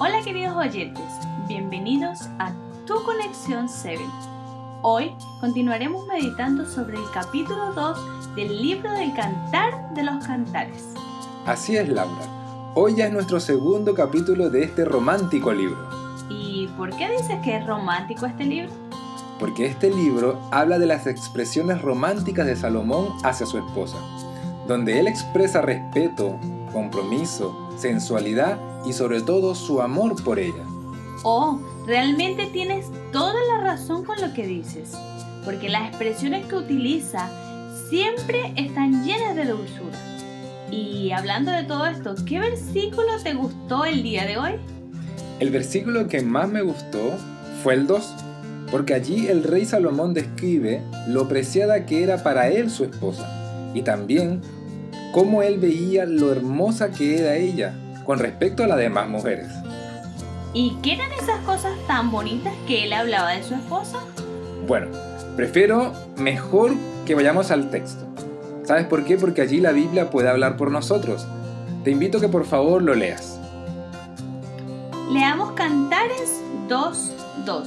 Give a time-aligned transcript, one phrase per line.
[0.00, 1.02] Hola queridos oyentes,
[1.48, 2.52] bienvenidos a
[2.86, 4.00] Tu Conexión 7.
[4.82, 5.10] Hoy
[5.40, 10.84] continuaremos meditando sobre el capítulo 2 del libro del Cantar de los Cantares.
[11.46, 12.72] Así es, Laura.
[12.76, 15.88] Hoy ya es nuestro segundo capítulo de este romántico libro.
[16.30, 18.70] ¿Y por qué dices que es romántico este libro?
[19.40, 23.96] Porque este libro habla de las expresiones románticas de Salomón hacia su esposa,
[24.68, 26.38] donde él expresa respeto,
[26.72, 30.64] compromiso, sensualidad y sobre todo su amor por ella.
[31.24, 34.92] Oh, realmente tienes toda la razón con lo que dices,
[35.44, 37.28] porque las expresiones que utiliza
[37.88, 39.98] siempre están llenas de dulzura.
[40.70, 44.52] Y hablando de todo esto, ¿qué versículo te gustó el día de hoy?
[45.40, 47.12] El versículo que más me gustó
[47.62, 48.14] fue el 2,
[48.70, 53.26] porque allí el rey Salomón describe lo preciada que era para él su esposa,
[53.74, 54.42] y también
[55.12, 57.74] cómo él veía lo hermosa que era ella
[58.08, 59.48] con respecto a las demás mujeres.
[60.54, 63.98] ¿Y qué eran esas cosas tan bonitas que él hablaba de su esposa?
[64.66, 64.86] Bueno,
[65.36, 66.72] prefiero mejor
[67.04, 68.06] que vayamos al texto.
[68.64, 69.18] ¿Sabes por qué?
[69.18, 71.26] Porque allí la Biblia puede hablar por nosotros.
[71.84, 73.38] Te invito a que por favor lo leas.
[75.10, 77.66] Leamos Cantares 2.2.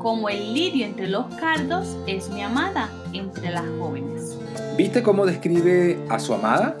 [0.00, 4.36] Como el lirio entre los cardos es mi amada entre las jóvenes.
[4.76, 6.76] ¿Viste cómo describe a su amada?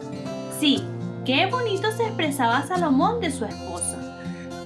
[0.58, 0.82] Sí,
[1.26, 3.98] qué bonito se expresaba Salomón de su esposa.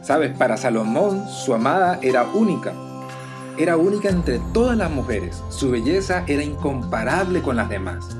[0.02, 2.74] Sabes, para Salomón su amada era única.
[3.58, 5.42] Era única entre todas las mujeres.
[5.48, 8.16] Su belleza era incomparable con las demás.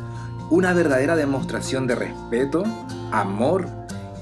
[0.48, 2.64] Una verdadera demostración de respeto,
[3.12, 3.68] amor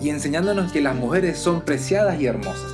[0.01, 2.73] y enseñándonos que las mujeres son preciadas y hermosas.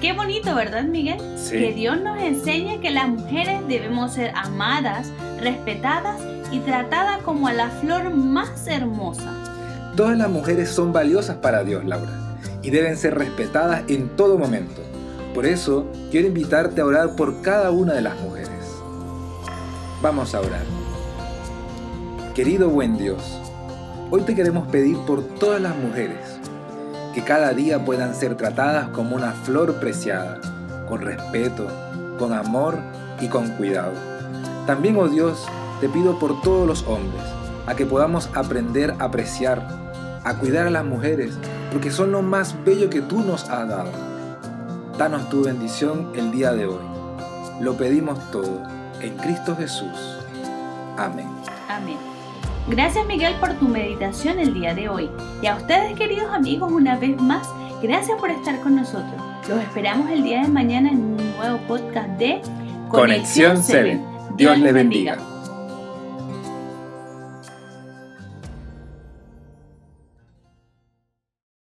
[0.00, 1.18] Qué bonito, ¿verdad, Miguel?
[1.36, 1.58] Sí.
[1.58, 6.20] Que Dios nos enseña que las mujeres debemos ser amadas, respetadas
[6.52, 9.53] y tratadas como a la flor más hermosa.
[9.96, 12.10] Todas las mujeres son valiosas para Dios, Laura,
[12.62, 14.82] y deben ser respetadas en todo momento.
[15.32, 18.50] Por eso, quiero invitarte a orar por cada una de las mujeres.
[20.02, 20.64] Vamos a orar.
[22.34, 23.22] Querido buen Dios,
[24.10, 26.40] hoy te queremos pedir por todas las mujeres,
[27.14, 30.40] que cada día puedan ser tratadas como una flor preciada,
[30.88, 31.68] con respeto,
[32.18, 32.78] con amor
[33.20, 33.92] y con cuidado.
[34.66, 35.46] También, oh Dios,
[35.80, 37.22] te pido por todos los hombres,
[37.66, 39.66] a que podamos aprender a apreciar,
[40.24, 41.38] a cuidar a las mujeres,
[41.72, 43.90] porque son lo más bello que tú nos has dado.
[44.98, 46.84] Danos tu bendición el día de hoy.
[47.60, 48.62] Lo pedimos todo
[49.00, 50.18] en Cristo Jesús.
[50.96, 51.26] Amén.
[51.68, 51.96] Amén.
[52.68, 55.10] Gracias Miguel por tu meditación el día de hoy.
[55.42, 57.46] Y a ustedes queridos amigos, una vez más,
[57.82, 59.20] gracias por estar con nosotros.
[59.48, 62.40] Los esperamos el día de mañana en un nuevo podcast de
[62.88, 64.00] Conexión 7.
[64.36, 65.18] Dios les bendiga.